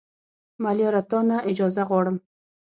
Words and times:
ملیاره 0.63 1.01
تا 1.09 1.19
نه 1.29 1.37
اجازه 1.51 1.81
غواړم 1.89 2.17